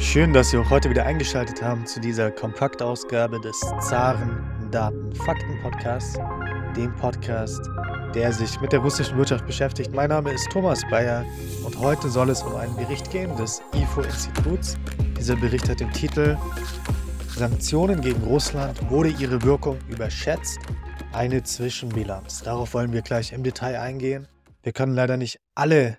[0.00, 5.60] Schön, dass Sie auch heute wieder eingeschaltet haben zu dieser Kompaktausgabe des Zaren Daten Fakten
[5.62, 6.18] Podcasts,
[6.74, 7.60] dem Podcast,
[8.14, 9.92] der sich mit der russischen Wirtschaft beschäftigt.
[9.92, 11.24] Mein Name ist Thomas Bayer
[11.64, 14.78] und heute soll es um einen Bericht gehen des IFO-Instituts.
[15.18, 16.36] Dieser Bericht hat den Titel
[17.36, 20.60] Sanktionen gegen Russland wurde ihre Wirkung überschätzt.
[21.12, 22.42] Eine Zwischenbilanz.
[22.42, 24.26] Darauf wollen wir gleich im Detail eingehen.
[24.62, 25.98] Wir können leider nicht alle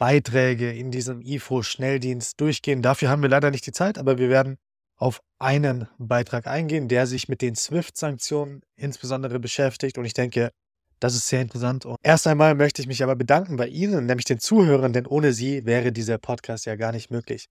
[0.00, 2.80] Beiträge in diesem IFO-Schnelldienst durchgehen.
[2.80, 4.56] Dafür haben wir leider nicht die Zeit, aber wir werden
[4.96, 9.98] auf einen Beitrag eingehen, der sich mit den SWIFT-Sanktionen insbesondere beschäftigt.
[9.98, 10.52] Und ich denke,
[11.00, 11.84] das ist sehr interessant.
[11.84, 15.34] Und erst einmal möchte ich mich aber bedanken bei Ihnen, nämlich den Zuhörern, denn ohne
[15.34, 17.46] Sie wäre dieser Podcast ja gar nicht möglich.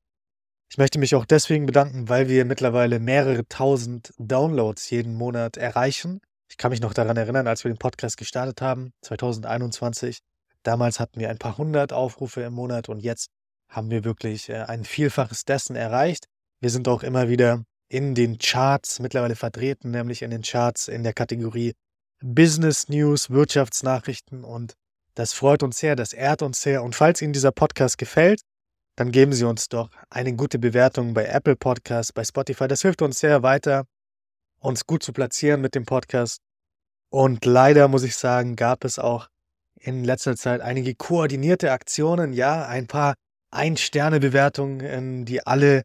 [0.71, 6.19] Ich möchte mich auch deswegen bedanken, weil wir mittlerweile mehrere tausend Downloads jeden Monat erreichen.
[6.49, 10.19] Ich kann mich noch daran erinnern, als wir den Podcast gestartet haben, 2021.
[10.63, 13.29] Damals hatten wir ein paar hundert Aufrufe im Monat und jetzt
[13.69, 16.25] haben wir wirklich äh, ein Vielfaches dessen erreicht.
[16.59, 21.03] Wir sind auch immer wieder in den Charts mittlerweile vertreten, nämlich in den Charts in
[21.03, 21.73] der Kategorie
[22.21, 24.73] Business News, Wirtschaftsnachrichten und
[25.15, 26.83] das freut uns sehr, das ehrt uns sehr.
[26.83, 28.41] Und falls Ihnen dieser Podcast gefällt,
[28.95, 32.67] dann geben Sie uns doch eine gute Bewertung bei Apple Podcasts, bei Spotify.
[32.67, 33.85] Das hilft uns sehr weiter,
[34.59, 36.39] uns gut zu platzieren mit dem Podcast.
[37.09, 39.29] Und leider muss ich sagen, gab es auch
[39.79, 43.15] in letzter Zeit einige koordinierte Aktionen, ja, ein paar
[43.51, 45.83] Ein-Sterne-Bewertungen, ähm, die alle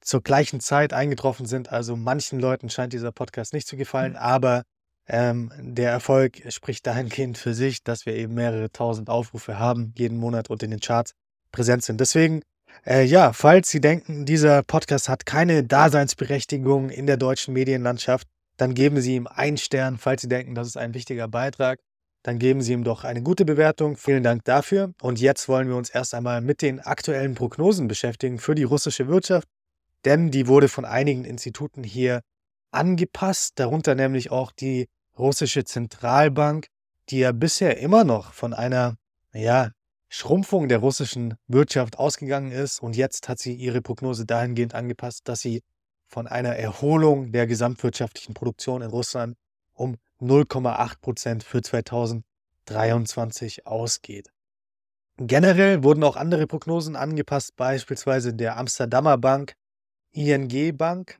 [0.00, 1.70] zur gleichen Zeit eingetroffen sind.
[1.70, 4.18] Also manchen Leuten scheint dieser Podcast nicht zu gefallen, mhm.
[4.18, 4.62] aber
[5.06, 10.18] ähm, der Erfolg spricht dahingehend für sich, dass wir eben mehrere tausend Aufrufe haben jeden
[10.18, 11.12] Monat und in den Charts
[11.50, 12.00] präsent sind.
[12.00, 12.42] Deswegen,
[12.86, 18.74] äh, ja, falls Sie denken, dieser Podcast hat keine Daseinsberechtigung in der deutschen Medienlandschaft, dann
[18.74, 19.98] geben Sie ihm einen Stern.
[19.98, 21.80] Falls Sie denken, das ist ein wichtiger Beitrag,
[22.22, 23.96] dann geben Sie ihm doch eine gute Bewertung.
[23.96, 24.92] Vielen Dank dafür.
[25.00, 29.08] Und jetzt wollen wir uns erst einmal mit den aktuellen Prognosen beschäftigen für die russische
[29.08, 29.48] Wirtschaft,
[30.04, 32.20] denn die wurde von einigen Instituten hier
[32.70, 36.66] angepasst, darunter nämlich auch die russische Zentralbank,
[37.08, 38.96] die ja bisher immer noch von einer,
[39.32, 39.70] ja,
[40.12, 45.40] Schrumpfung der russischen Wirtschaft ausgegangen ist und jetzt hat sie ihre Prognose dahingehend angepasst, dass
[45.40, 45.62] sie
[46.08, 49.36] von einer Erholung der gesamtwirtschaftlichen Produktion in Russland
[50.20, 54.30] 0,8 Prozent für 2023 ausgeht.
[55.16, 59.54] Generell wurden auch andere Prognosen angepasst, beispielsweise der Amsterdamer Bank,
[60.12, 61.18] ING Bank.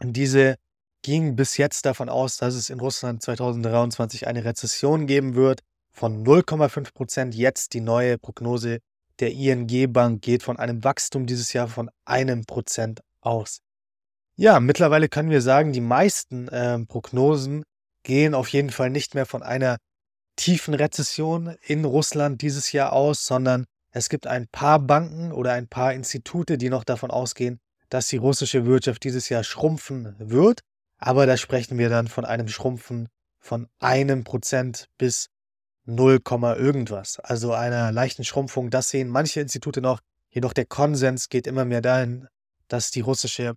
[0.00, 0.56] Diese
[1.02, 5.60] ging bis jetzt davon aus, dass es in Russland 2023 eine Rezession geben wird
[5.92, 7.34] von 0,5 Prozent.
[7.34, 8.78] Jetzt die neue Prognose
[9.20, 13.60] der ING Bank geht von einem Wachstum dieses Jahr von einem Prozent aus.
[14.34, 17.64] Ja, mittlerweile können wir sagen, die meisten äh, Prognosen
[18.02, 19.78] gehen auf jeden Fall nicht mehr von einer
[20.36, 25.68] tiefen Rezession in Russland dieses Jahr aus, sondern es gibt ein paar Banken oder ein
[25.68, 27.60] paar Institute, die noch davon ausgehen,
[27.90, 30.60] dass die russische Wirtschaft dieses Jahr schrumpfen wird.
[30.96, 33.08] Aber da sprechen wir dann von einem Schrumpfen
[33.38, 35.28] von einem Prozent bis
[35.84, 36.20] 0,
[36.56, 37.18] irgendwas.
[37.18, 38.70] Also einer leichten Schrumpfung.
[38.70, 40.00] Das sehen manche Institute noch.
[40.30, 42.28] Jedoch der Konsens geht immer mehr dahin,
[42.68, 43.54] dass die russische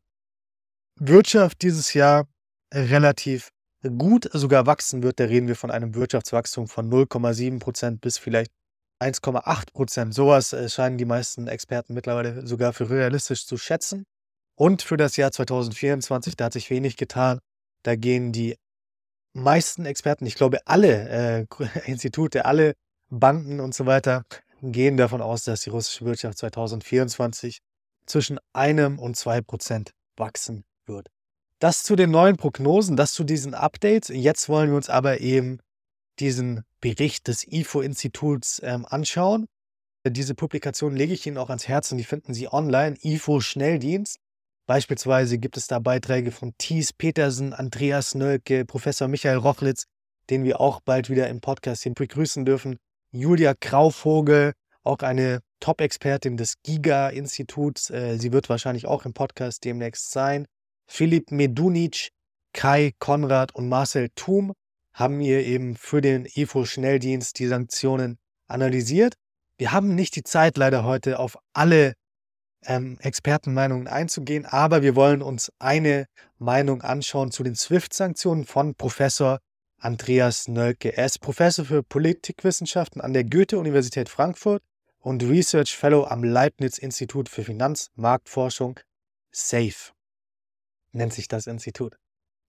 [1.00, 2.28] Wirtschaft dieses Jahr
[2.74, 3.52] relativ
[3.90, 8.52] gut sogar wachsen wird, da reden wir von einem Wirtschaftswachstum von 0,7 Prozent bis vielleicht
[9.02, 10.14] 1,8 Prozent.
[10.14, 14.06] Sowas äh, scheinen die meisten Experten mittlerweile sogar für realistisch zu schätzen.
[14.58, 17.40] Und für das Jahr 2024, da hat sich wenig getan.
[17.84, 18.56] Da gehen die
[19.34, 21.46] meisten Experten, ich glaube alle äh,
[21.86, 22.74] Institute, alle
[23.10, 24.24] Banken und so weiter,
[24.62, 27.60] gehen davon aus, dass die russische Wirtschaft 2024
[28.06, 31.10] zwischen einem und zwei Prozent wachsen wird.
[31.60, 34.10] Das zu den neuen Prognosen, das zu diesen Updates.
[34.10, 35.60] Jetzt wollen wir uns aber eben
[36.20, 39.48] diesen Bericht des IFO-Instituts ähm, anschauen.
[40.08, 42.96] Diese Publikation lege ich Ihnen auch ans Herz und die finden Sie online.
[43.02, 44.18] IFO Schnelldienst.
[44.68, 49.86] Beispielsweise gibt es da Beiträge von Thies Petersen, Andreas Nölke, Professor Michael Rochlitz,
[50.30, 52.78] den wir auch bald wieder im Podcast hier begrüßen dürfen.
[53.12, 54.54] Julia Grauvogel,
[54.84, 57.90] auch eine Top-Expertin des GIGA-Instituts.
[57.90, 60.46] Äh, sie wird wahrscheinlich auch im Podcast demnächst sein.
[60.88, 62.10] Philipp Medunic,
[62.54, 64.54] Kai Konrad und Marcel Thum
[64.94, 68.18] haben hier eben für den EFO-Schnelldienst die Sanktionen
[68.48, 69.16] analysiert.
[69.58, 71.94] Wir haben nicht die Zeit leider heute auf alle
[72.66, 76.06] ähm, Expertenmeinungen einzugehen, aber wir wollen uns eine
[76.38, 79.40] Meinung anschauen zu den SWIFT-Sanktionen von Professor
[79.78, 80.96] Andreas Nölke.
[80.96, 84.64] Er ist Professor für Politikwissenschaften an der Goethe-Universität Frankfurt
[85.00, 88.80] und Research Fellow am Leibniz-Institut für Finanzmarktforschung
[89.32, 89.95] SAFE
[90.96, 91.98] nennt sich das Institut.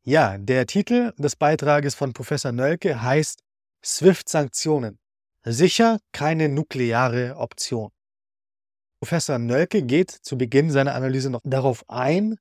[0.02, 3.40] Ja, der Titel des Beitrages von Professor Nölke heißt
[3.84, 4.98] SWIFT-Sanktionen.
[5.44, 7.90] Sicher keine nukleare Option.
[9.00, 12.36] Professor Nölke geht zu Beginn seiner Analyse noch darauf ein,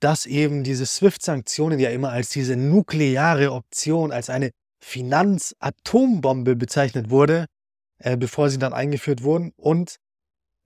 [0.00, 7.46] dass eben diese SWIFT-Sanktionen ja immer als diese nukleare Option, als eine Finanzatombombe bezeichnet wurde,
[7.98, 9.52] äh, bevor sie dann eingeführt wurden.
[9.56, 9.96] Und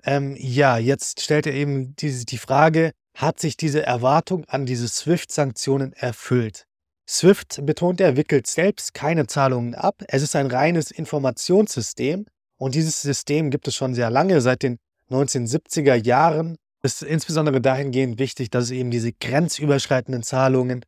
[0.04, 4.88] ähm, ja, jetzt stellt er eben die, die Frage, hat sich diese Erwartung an diese
[4.88, 6.66] SWIFT-Sanktionen erfüllt?
[7.08, 10.02] SWIFT, betont er, wickelt selbst keine Zahlungen ab.
[10.08, 12.26] Es ist ein reines Informationssystem
[12.58, 14.78] und dieses System gibt es schon sehr lange, seit den
[15.10, 16.56] 1970er Jahren.
[16.82, 20.84] Es ist insbesondere dahingehend wichtig, dass es eben diese grenzüberschreitenden Zahlungen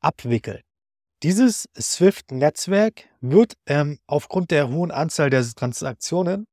[0.00, 0.62] abwickelt.
[1.22, 6.46] Dieses SWIFT-Netzwerk wird ähm, aufgrund der hohen Anzahl der Transaktionen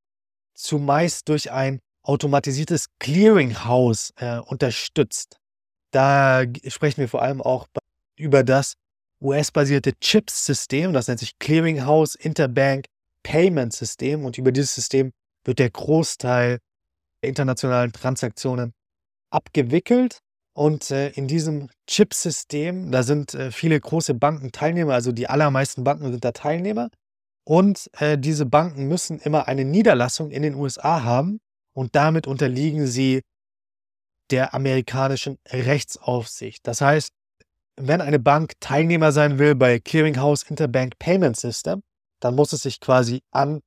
[0.53, 5.37] zumeist durch ein automatisiertes Clearinghouse äh, unterstützt.
[5.91, 7.67] Da sprechen wir vor allem auch
[8.15, 8.73] über das
[9.21, 12.85] US-basierte CHIPS-System, das nennt sich Clearinghouse Interbank
[13.23, 15.11] Payment System und über dieses System
[15.43, 16.59] wird der Großteil
[17.21, 18.73] der internationalen Transaktionen
[19.31, 20.19] abgewickelt
[20.53, 25.83] und äh, in diesem Chip-System, da sind äh, viele große Banken Teilnehmer, also die allermeisten
[25.83, 26.89] Banken sind da Teilnehmer.
[27.43, 31.39] Und äh, diese Banken müssen immer eine Niederlassung in den USA haben
[31.77, 33.21] und damit unterliegen sie
[34.31, 36.65] der amerikanischen Rechtsaufsicht.
[36.65, 37.11] Das heißt,
[37.75, 41.83] wenn eine Bank Teilnehmer sein will bei Clearinghouse Interbank Payment System,
[42.19, 43.61] dann muss es sich quasi an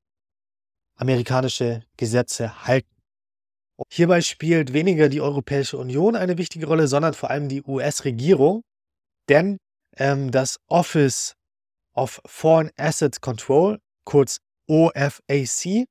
[0.96, 2.90] amerikanische Gesetze halten.
[3.92, 8.64] Hierbei spielt weniger die Europäische Union eine wichtige Rolle, sondern vor allem die US-Regierung,
[9.28, 9.58] denn
[9.96, 11.34] ähm, das Office
[11.94, 15.86] of Foreign Asset Control, kurz OFAC,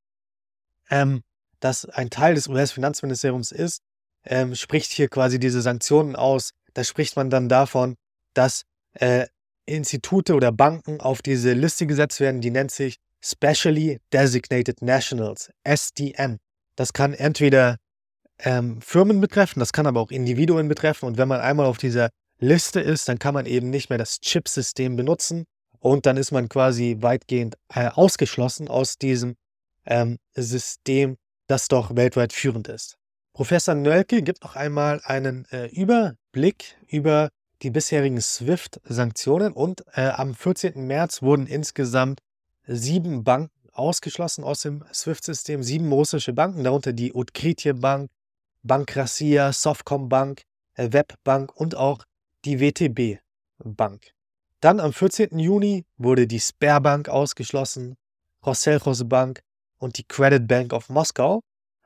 [0.90, 1.24] ähm,
[1.60, 3.82] das ein Teil des US-Finanzministeriums ist,
[4.26, 6.52] ähm, spricht hier quasi diese Sanktionen aus.
[6.74, 7.96] Da spricht man dann davon,
[8.34, 8.64] dass
[8.94, 9.28] äh,
[9.66, 16.40] Institute oder Banken auf diese Liste gesetzt werden, die nennt sich Specially Designated Nationals, SDN.
[16.76, 17.78] Das kann entweder
[18.40, 21.06] ähm, Firmen betreffen, das kann aber auch Individuen betreffen.
[21.06, 22.10] Und wenn man einmal auf dieser
[22.40, 25.46] Liste ist, dann kann man eben nicht mehr das Chip-System benutzen.
[25.80, 29.36] Und dann ist man quasi weitgehend äh, ausgeschlossen aus diesem
[29.86, 31.18] ähm, System,
[31.50, 32.98] das doch weltweit führend ist.
[33.34, 37.30] Professor Nölke gibt noch einmal einen äh, Überblick über
[37.62, 40.86] die bisherigen SWIFT-Sanktionen und äh, am 14.
[40.86, 42.22] März wurden insgesamt
[42.68, 45.64] sieben Banken ausgeschlossen aus dem SWIFT-System.
[45.64, 48.10] Sieben russische Banken, darunter die Utkritje Bank,
[48.62, 50.44] Bank Rassia, Softcom Bank,
[50.76, 52.04] äh, Webbank und auch
[52.46, 53.20] die WTB
[53.64, 54.12] Bank.
[54.62, 55.40] Dann am 14.
[55.40, 57.96] Juni wurde die Sperrbank ausgeschlossen,
[58.46, 59.42] Roselchos Bank
[59.80, 61.42] und die Credit Bank of Moskau.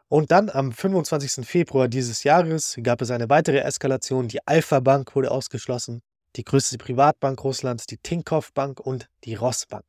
[0.09, 1.45] Und dann am 25.
[1.45, 4.27] Februar dieses Jahres gab es eine weitere Eskalation.
[4.27, 6.01] Die Alpha Bank wurde ausgeschlossen,
[6.35, 9.85] die größte Privatbank Russlands, die Tinkoff Bank und die Rossbank.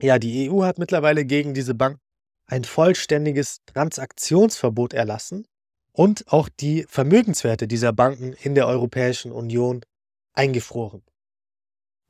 [0.00, 1.98] Ja, die EU hat mittlerweile gegen diese Bank
[2.46, 5.46] ein vollständiges Transaktionsverbot erlassen
[5.92, 9.84] und auch die Vermögenswerte dieser Banken in der Europäischen Union
[10.32, 11.02] eingefroren.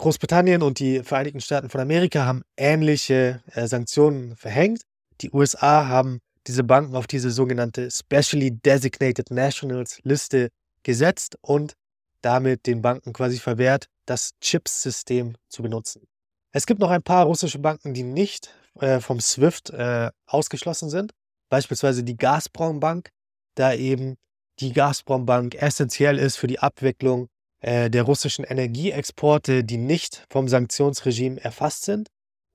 [0.01, 4.81] Großbritannien und die Vereinigten Staaten von Amerika haben ähnliche äh, Sanktionen verhängt.
[5.21, 10.49] Die USA haben diese Banken auf diese sogenannte Specially Designated Nationals Liste
[10.85, 11.75] gesetzt und
[12.23, 16.07] damit den Banken quasi verwehrt, das CHIPS-System zu benutzen.
[16.51, 21.13] Es gibt noch ein paar russische Banken, die nicht äh, vom SWIFT äh, ausgeschlossen sind.
[21.51, 23.11] Beispielsweise die Gazprom Bank,
[23.55, 24.17] da eben
[24.61, 27.29] die Gazprom Bank essentiell ist für die Abwicklung
[27.61, 32.09] äh, der russischen Energieexporte, die nicht vom Sanktionsregime erfasst sind.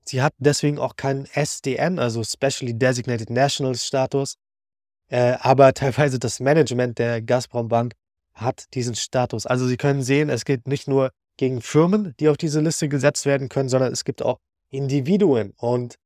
[0.04, 4.36] Sie hat deswegen auch keinen SDN, also Specially Designated Nationals Status,
[5.08, 7.94] äh, aber teilweise das Management der Gazprom Bank
[8.34, 9.46] hat diesen Status.
[9.46, 13.26] Also Sie können sehen, es geht nicht nur gegen Firmen, die auf diese Liste gesetzt
[13.26, 14.38] werden können, sondern es gibt auch
[14.70, 15.52] Individuen.
[15.58, 15.96] Und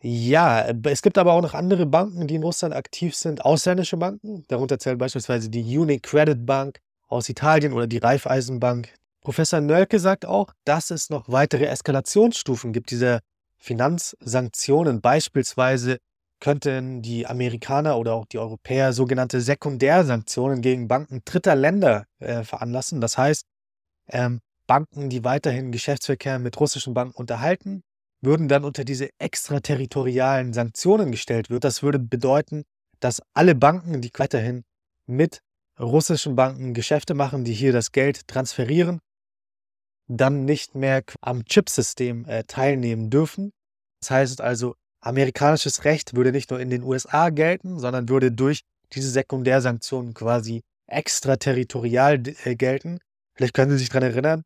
[0.00, 4.44] ja, es gibt aber auch noch andere Banken, die in Russland aktiv sind, ausländische Banken.
[4.48, 6.80] Darunter zählt beispielsweise die Unicredit Bank
[7.14, 8.92] aus Italien oder die Raiffeisenbank.
[9.20, 13.20] Professor Nölke sagt auch, dass es noch weitere Eskalationsstufen gibt dieser
[13.56, 15.00] Finanzsanktionen.
[15.00, 15.98] Beispielsweise
[16.40, 23.00] könnten die Amerikaner oder auch die Europäer sogenannte Sekundärsanktionen gegen Banken dritter Länder äh, veranlassen.
[23.00, 23.46] Das heißt,
[24.08, 27.82] ähm, Banken, die weiterhin Geschäftsverkehr mit russischen Banken unterhalten,
[28.20, 31.64] würden dann unter diese extraterritorialen Sanktionen gestellt wird.
[31.64, 32.64] Das würde bedeuten,
[33.00, 34.64] dass alle Banken, die weiterhin
[35.06, 35.40] mit
[35.78, 39.00] russischen Banken Geschäfte machen, die hier das Geld transferieren,
[40.08, 43.52] dann nicht mehr am Chipsystem äh, teilnehmen dürfen.
[44.00, 48.60] Das heißt also, amerikanisches Recht würde nicht nur in den USA gelten, sondern würde durch
[48.92, 52.98] diese Sekundärsanktionen quasi extraterritorial äh, gelten.
[53.34, 54.42] Vielleicht können Sie sich daran erinnern,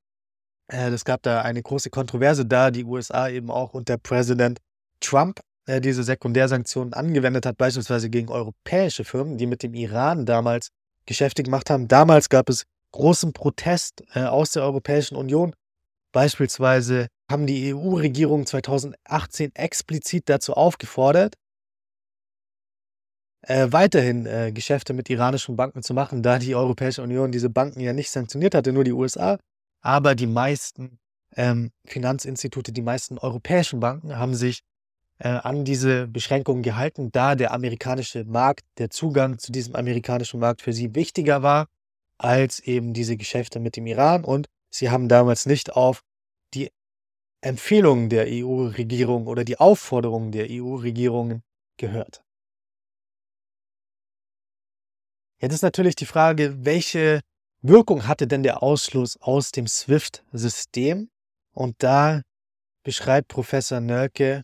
[0.68, 4.58] es äh, gab da eine große Kontroverse, da die USA eben auch unter Präsident
[5.00, 10.68] Trump äh, diese Sekundärsanktionen angewendet hat, beispielsweise gegen europäische Firmen, die mit dem Iran damals
[11.08, 11.88] Geschäfte gemacht haben.
[11.88, 15.54] Damals gab es großen Protest äh, aus der Europäischen Union.
[16.12, 21.34] Beispielsweise haben die EU-Regierung 2018 explizit dazu aufgefordert,
[23.42, 27.80] äh, weiterhin äh, Geschäfte mit iranischen Banken zu machen, da die Europäische Union diese Banken
[27.80, 29.38] ja nicht sanktioniert hatte, nur die USA.
[29.82, 30.98] Aber die meisten
[31.36, 34.60] ähm, Finanzinstitute, die meisten europäischen Banken haben sich
[35.18, 40.62] äh, an diese Beschränkungen gehalten, da der amerikanische Markt, der Zugang zu diesem amerikanischen Markt
[40.62, 41.66] für sie wichtiger war
[42.18, 44.24] als eben diese Geschäfte mit dem Iran.
[44.24, 46.02] Und sie haben damals nicht auf
[46.54, 46.70] die
[47.40, 51.42] Empfehlungen der EU-Regierung oder die Aufforderungen der EU-Regierungen
[51.76, 52.22] gehört.
[55.40, 57.20] Jetzt ist natürlich die Frage, welche
[57.62, 61.10] Wirkung hatte denn der Ausschluss aus dem SWIFT-System?
[61.52, 62.22] Und da
[62.82, 64.42] beschreibt Professor Nölke,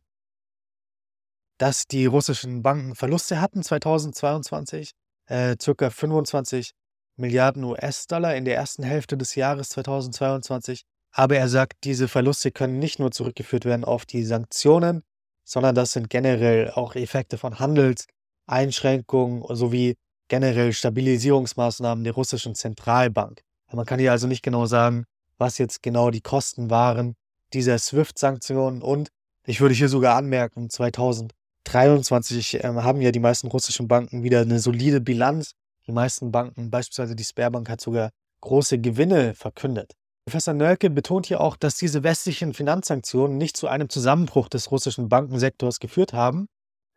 [1.59, 4.93] dass die russischen Banken Verluste hatten 2022,
[5.27, 6.73] äh, circa 25
[7.17, 10.83] Milliarden US-Dollar in der ersten Hälfte des Jahres 2022.
[11.13, 15.05] Aber er sagt, diese Verluste können nicht nur zurückgeführt werden auf die Sanktionen,
[15.45, 19.95] sondern das sind generell auch Effekte von Handelseinschränkungen sowie
[20.27, 23.43] generell Stabilisierungsmaßnahmen der russischen Zentralbank.
[23.71, 25.05] Man kann hier also nicht genau sagen,
[25.39, 27.15] was jetzt genau die Kosten waren
[27.53, 29.09] dieser SWIFT-Sanktionen und
[29.47, 30.71] ich würde hier sogar anmerken,
[31.65, 35.53] 2023 äh, haben ja die meisten russischen Banken wieder eine solide Bilanz.
[35.87, 39.93] Die meisten Banken, beispielsweise die Sperrbank, hat sogar große Gewinne verkündet.
[40.27, 45.09] Professor Nölke betont hier auch, dass diese westlichen Finanzsanktionen nicht zu einem Zusammenbruch des russischen
[45.09, 46.47] Bankensektors geführt haben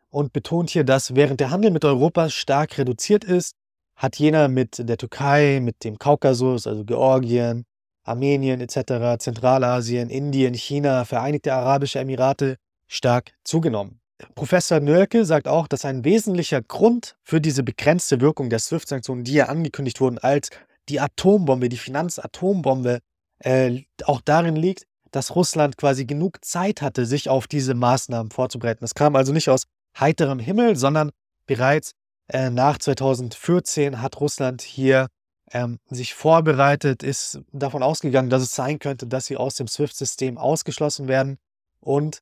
[0.09, 3.55] und betont hier, dass während der Handel mit Europa stark reduziert ist,
[3.97, 7.65] hat jener mit der Türkei, mit dem Kaukasus, also Georgien,
[8.03, 12.55] Armenien etc., Zentralasien, Indien, China, Vereinigte Arabische Emirate
[12.87, 13.99] stark zugenommen.
[14.35, 19.33] Professor Nölke sagt auch, dass ein wesentlicher Grund für diese begrenzte Wirkung der SWIFT-Sanktionen, die
[19.33, 20.49] ja angekündigt wurden als
[20.89, 22.99] die Atombombe, die Finanzatombombe,
[23.39, 28.79] äh, auch darin liegt, dass Russland quasi genug Zeit hatte, sich auf diese Maßnahmen vorzubereiten.
[28.81, 29.63] Das kam also nicht aus
[29.97, 31.11] heiterem Himmel, sondern
[31.45, 31.91] bereits
[32.27, 35.07] äh, nach 2014 hat Russland hier
[35.51, 40.37] ähm, sich vorbereitet, ist davon ausgegangen, dass es sein könnte, dass sie aus dem SWIFT-System
[40.37, 41.37] ausgeschlossen werden
[41.79, 42.19] und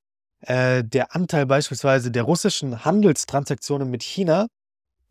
[0.47, 4.47] äh, der Anteil beispielsweise der russischen Handelstransaktionen mit China,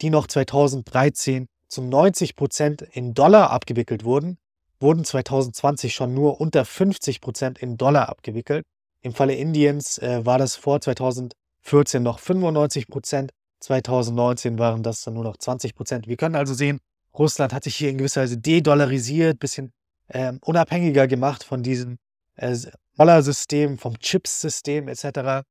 [0.00, 4.38] die noch 2013 zu 90 Prozent in Dollar abgewickelt wurden,
[4.80, 8.64] wurden 2020 schon nur unter 50 Prozent in Dollar abgewickelt.
[9.00, 15.14] Im Falle Indiens äh, war das vor 2014 noch 95 Prozent, 2019 waren das dann
[15.14, 16.06] nur noch 20 Prozent.
[16.06, 16.80] Wir können also sehen,
[17.16, 19.72] Russland hat sich hier in gewisser Weise de-dollarisiert, bisschen
[20.10, 21.98] ähm, unabhängiger gemacht von diesem
[22.36, 22.56] äh,
[22.96, 25.46] Dollar-System, vom Chips-System etc.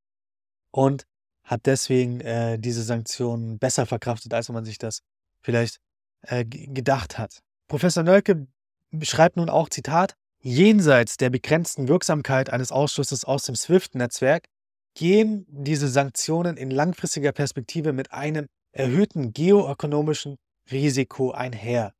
[0.71, 1.05] und
[1.43, 5.01] hat deswegen äh, diese Sanktionen besser verkraftet, als man sich das
[5.41, 5.79] vielleicht
[6.21, 7.41] äh, gedacht hat.
[7.67, 8.47] Professor Nölke
[8.91, 14.45] beschreibt nun auch, Zitat, jenseits der begrenzten Wirksamkeit eines Ausschlusses aus dem SWIFT-Netzwerk
[14.95, 20.37] gehen diese Sanktionen in langfristiger Perspektive mit einem erhöhten geoökonomischen
[20.71, 21.93] Risiko einher.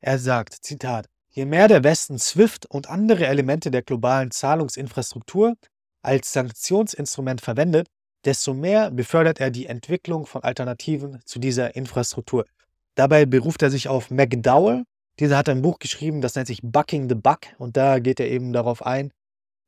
[0.00, 5.54] Er sagt, Zitat, je mehr der Westen SWIFT und andere Elemente der globalen Zahlungsinfrastruktur
[6.02, 7.88] als Sanktionsinstrument verwendet,
[8.24, 12.46] desto mehr befördert er die Entwicklung von Alternativen zu dieser Infrastruktur.
[12.94, 14.84] Dabei beruft er sich auf McDowell.
[15.18, 18.30] Dieser hat ein Buch geschrieben, das nennt sich Bucking the Buck und da geht er
[18.30, 19.12] eben darauf ein,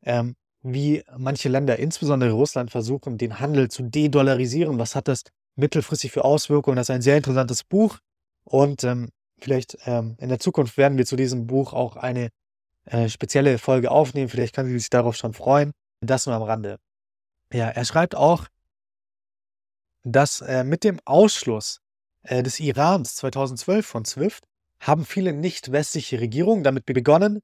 [0.04, 4.78] ähm, wie manche Länder, insbesondere Russland, versuchen, den Handel zu de-dollarisieren.
[4.78, 5.24] Was hat das
[5.56, 6.76] mittelfristig für Auswirkungen?
[6.76, 7.98] Das ist ein sehr interessantes Buch.
[8.44, 9.10] Und ähm,
[9.44, 12.30] vielleicht ähm, in der Zukunft werden wir zu diesem Buch auch eine
[12.86, 14.28] äh, spezielle Folge aufnehmen.
[14.28, 15.72] Vielleicht kann sie sich darauf schon freuen.
[16.00, 16.78] Das nur am Rande.
[17.52, 18.46] Ja, er schreibt auch,
[20.02, 21.80] dass äh, mit dem Ausschluss
[22.22, 24.44] äh, des Irans 2012 von SWIFT
[24.80, 27.40] haben viele nicht-westliche Regierungen damit begonnen,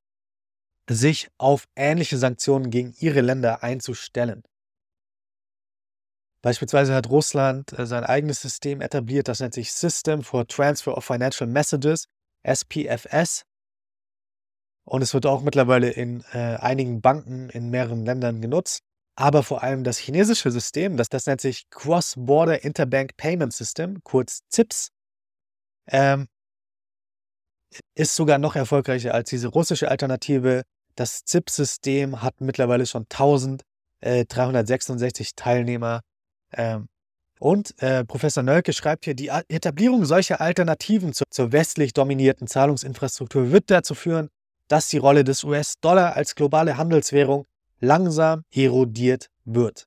[0.88, 4.42] sich auf ähnliche Sanktionen gegen ihre Länder einzustellen.
[6.42, 11.04] Beispielsweise hat Russland äh, sein eigenes System etabliert, das nennt sich System for Transfer of
[11.04, 12.06] Financial Messages,
[12.42, 13.44] SPFS.
[14.85, 18.80] Und es wird auch mittlerweile in äh, einigen Banken in mehreren Ländern genutzt.
[19.16, 24.40] Aber vor allem das chinesische System, das, das nennt sich Cross-Border Interbank Payment System, kurz
[24.50, 24.88] CIPS,
[25.88, 26.26] ähm,
[27.94, 30.62] ist sogar noch erfolgreicher als diese russische Alternative.
[30.94, 36.00] Das CIPS-System hat mittlerweile schon 1366 äh, Teilnehmer
[36.52, 36.88] ähm,
[37.40, 43.50] und äh, Professor Nölke schreibt hier, die Etablierung solcher Alternativen zur, zur westlich dominierten Zahlungsinfrastruktur
[43.50, 44.28] wird dazu führen,
[44.69, 47.47] dass die Rolle des US-Dollar als globale Handelswährung
[47.80, 49.87] langsam erodiert wird.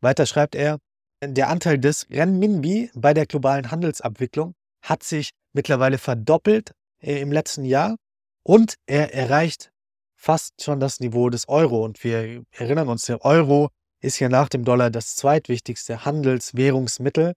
[0.00, 0.78] Weiter schreibt er,
[1.22, 7.66] Der Anteil des Renminbi bei der globalen Handelsabwicklung hat sich mittlerweile verdoppelt äh, im letzten
[7.66, 7.96] Jahr
[8.42, 9.70] und er erreicht
[10.16, 11.84] fast schon das Niveau des Euro.
[11.84, 13.68] Und wir erinnern uns, der Euro
[14.04, 17.34] ist ja nach dem Dollar das zweitwichtigste Handelswährungsmittel,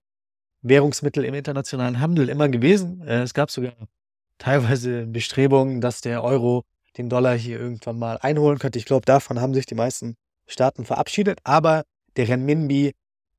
[0.62, 3.02] Währungsmittel im internationalen Handel immer gewesen.
[3.02, 3.74] Äh, es gab sogar
[4.38, 6.64] teilweise Bestrebungen, dass der Euro
[6.98, 8.80] den Dollar hier irgendwann mal einholen könnte.
[8.80, 10.16] Ich glaube, davon haben sich die meisten
[10.48, 11.40] Staaten verabschiedet.
[11.44, 11.84] Aber
[12.16, 12.94] der Renminbi,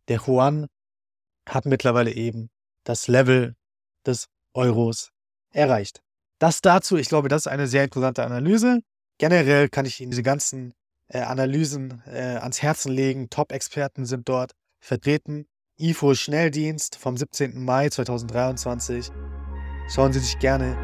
[0.08, 0.66] der Yuan,
[1.48, 2.50] hat mittlerweile eben
[2.84, 3.56] das Level
[4.06, 5.10] des Euros
[5.52, 6.00] erreicht.
[6.38, 8.80] Das dazu, ich glaube, das ist eine sehr interessante Analyse.
[9.18, 10.72] Generell kann ich Ihnen diese ganzen
[11.08, 13.30] äh, Analysen äh, ans Herzen legen.
[13.30, 15.46] Top-Experten sind dort vertreten.
[15.78, 17.64] IFO Schnelldienst vom 17.
[17.64, 19.10] Mai 2023.
[19.88, 20.76] Schauen Sie sich gerne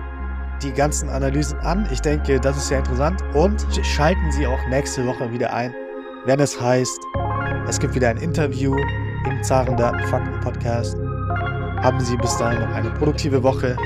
[0.62, 1.88] die ganzen Analysen an.
[1.92, 3.22] Ich denke, das ist sehr interessant.
[3.34, 5.74] Und schalten Sie auch nächste Woche wieder ein,
[6.26, 7.00] wenn es heißt,
[7.68, 8.76] es gibt wieder ein Interview
[9.26, 10.96] im Zarendaten Fakten Podcast.
[10.96, 13.76] Haben Sie bis dahin noch eine produktive Woche.